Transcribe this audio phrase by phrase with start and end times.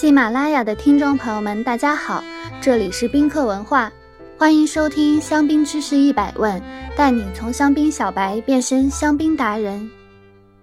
[0.00, 2.22] 喜马拉雅的听众朋友们，大家好，
[2.60, 3.90] 这里是宾客文化，
[4.38, 6.62] 欢迎收听香槟知识一百问，
[6.96, 9.90] 带你从香槟小白变身香槟达人。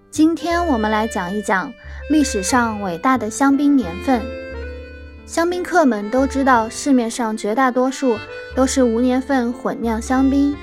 [0.09, 1.69] 今天我们来讲一讲
[2.09, 4.21] 历史上伟大的香槟年份。
[5.25, 8.17] 香槟客们都知道，市面上绝大多数
[8.55, 10.55] 都是无年份混酿香槟。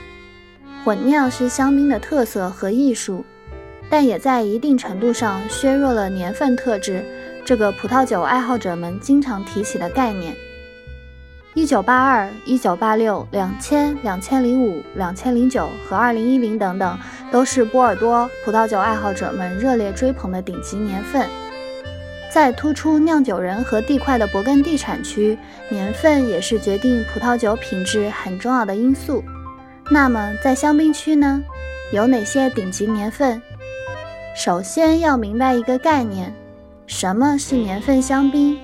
[0.82, 3.22] 混酿是香槟的特色和艺术，
[3.90, 7.04] 但也在一定程度上削弱了年份特质。
[7.44, 10.34] 这个葡萄酒爱好者们经常提起的概念，
[11.54, 16.98] 一九八二、一九八六、两千、两千零五、两千零九和二零一零等等，
[17.32, 21.28] 都是波尔多葡萄酒爱好者们热烈追捧的顶级年份。
[22.32, 25.36] 在突出酿酒人和地块的勃艮第产区，
[25.68, 29.22] 年份也是决定葡萄酒品质很重要的因素。
[29.90, 31.42] 那么，在香槟区呢，
[31.92, 33.42] 有哪些顶级年份？
[34.34, 36.32] 首先要明白一个概念。
[36.86, 38.58] 什么是年份香槟？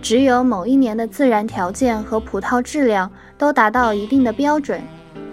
[0.00, 4.80] 只有某一年的自然条件和葡萄质量都达到一定的标准，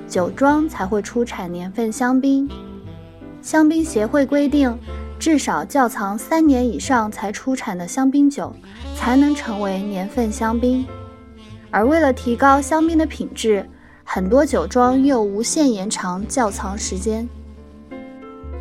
[0.08, 2.50] 酒庄才会出产年份香槟。
[3.42, 4.78] 香槟协会规定，
[5.18, 8.54] 至少窖藏三年以上才出产的香槟酒
[8.96, 10.86] 才能成为年份香槟。
[11.72, 13.66] 而为了提高香槟的品质，
[14.04, 17.28] 很多酒庄又无限延长窖藏时间。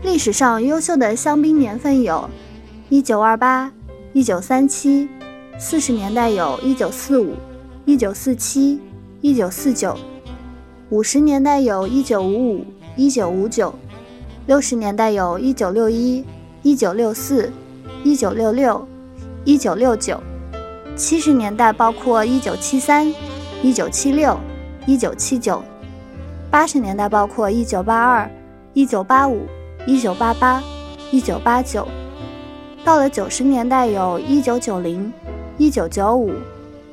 [0.02, 2.28] 历史上优秀的香槟年份有。
[2.88, 3.72] 一九二八、
[4.12, 5.08] 一九三七，
[5.58, 7.34] 四十年代有一九四五、
[7.84, 8.80] 一九四七、
[9.20, 9.98] 一九四九，
[10.90, 12.64] 五十年代有一九五五、
[12.94, 13.74] 一九五九，
[14.46, 16.24] 六十年代有一九六一、
[16.62, 17.50] 一九六四、
[18.04, 18.86] 一九六六、
[19.44, 20.22] 一九六九，
[20.94, 23.12] 七十年代包括一九七三、
[23.64, 24.38] 一九七六、
[24.86, 25.60] 一九七九，
[26.52, 28.30] 八十年代包括一九八二、
[28.74, 29.44] 一九八五、
[29.88, 30.62] 一九八八、
[31.10, 31.84] 一九八九。
[32.86, 35.12] 到了九十年代，有一九九零、
[35.58, 36.32] 一九九五、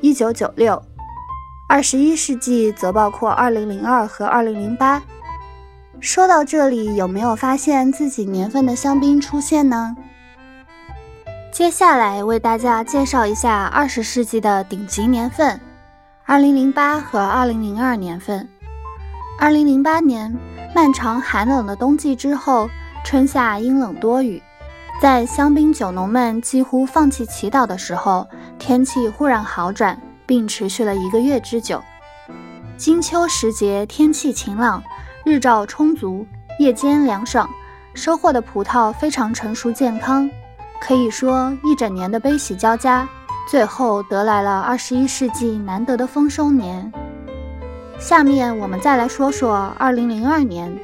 [0.00, 0.76] 一九九六；
[1.68, 5.00] 二十一世纪则包括二零零二和二零零八。
[6.00, 9.96] 说到这里，有没有发现自己年份的香槟出现呢？
[11.52, 15.60] 接下来为大家介绍一下二十世纪的顶级年份：
[16.24, 18.48] 二零零八和二零零二年份。
[19.38, 20.36] 二零零八年，
[20.74, 22.68] 漫长寒冷的冬季之后，
[23.04, 24.42] 春夏阴冷多雨。
[25.00, 28.26] 在香槟酒农们几乎放弃祈祷的时候，
[28.58, 31.82] 天气忽然好转，并持续了一个月之久。
[32.76, 34.82] 金秋时节，天气晴朗，
[35.24, 36.26] 日照充足，
[36.58, 37.48] 夜间凉爽，
[37.92, 40.30] 收获的葡萄非常成熟健康，
[40.80, 43.06] 可以说一整年的悲喜交加，
[43.50, 46.90] 最后得来了二十一世纪难得的丰收年。
[47.98, 50.74] 下面我们再来说说二零零二年。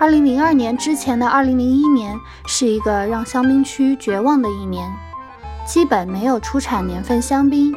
[0.00, 2.16] 二零零二年之前的二零零一年
[2.46, 4.88] 是一个让香槟区绝望的一年，
[5.66, 7.74] 基本没有出产年份香槟。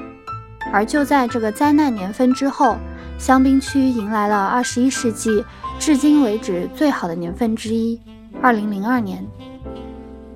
[0.72, 2.78] 而就在这个灾难年份之后，
[3.18, 5.44] 香槟区迎来了二十一世纪
[5.80, 8.00] 至今为止最好的年份之一——
[8.40, 9.26] 二零零二年。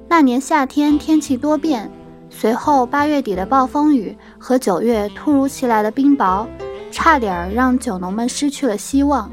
[0.08, 1.92] 那年夏天天气多变，
[2.32, 6.48] 随后八月底的暴风雨和九月突如其来的冰雹，
[6.90, 9.32] 差点让酒农们失去了希望。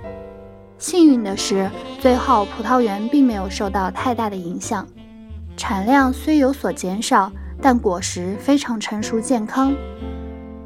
[0.83, 1.71] 幸运的是，
[2.01, 4.85] 最后葡萄园并没有受到太大的影响，
[5.57, 7.31] 产量虽有所减少，
[7.63, 9.73] 但果实非常成熟健康。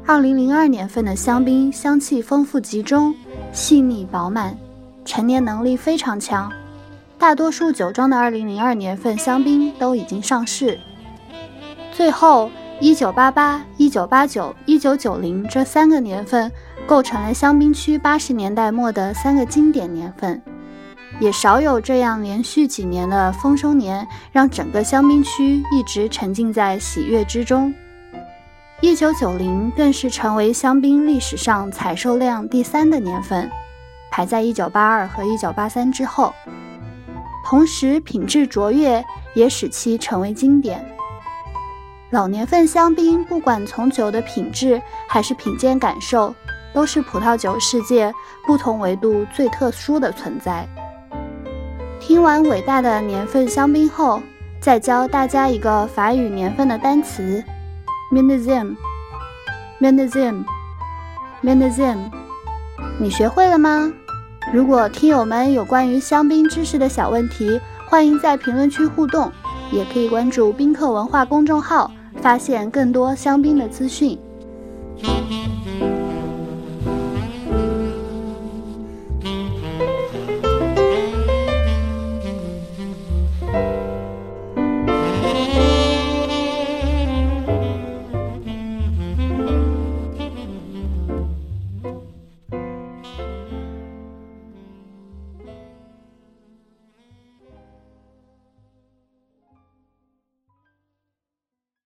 [0.07, 3.13] 二零零二年份的香槟香气丰富集中，
[3.51, 4.57] 细腻饱满，
[5.05, 6.51] 陈年能力非常强。
[7.19, 10.79] 大多数酒庄的二零零二年份香槟都已经上市。
[11.91, 16.51] 最后，一九八八、一九八九、一九九零这三个年份。
[16.85, 20.41] 构成了香槟区八十年代末的三个经典年份，
[21.19, 27.73] 也少有这样连续几年的丰收年，让整个香槟区一直沉浸在喜悦之中。
[28.79, 33.51] 一九九零更是成为香槟历史上采收量第三的年份，
[34.09, 36.33] 排在一九八二和一九八三之后。
[37.45, 39.03] 同时，品质卓越
[39.35, 40.96] 也使其成为经典。
[42.11, 46.33] 老年份香槟，不管从酒的品质还是品鉴感受。
[46.73, 48.13] 都是葡萄酒世界
[48.45, 50.67] 不同维度最特殊的存在。
[51.99, 54.21] 听完伟大的年份香槟后，
[54.59, 57.43] 再教大家一个法语年份的单词
[58.11, 58.75] m i n i z i m
[59.79, 60.43] m i n i z i m
[61.41, 61.97] m i n i z i m
[62.99, 63.91] 你学会了吗？
[64.53, 69.31] 如果听友们有关于香槟知识的小问题，欢迎在评论区互动，
[69.71, 71.89] 也可以关注宾客文化公众号，
[72.21, 74.17] 发现更多香槟的资讯。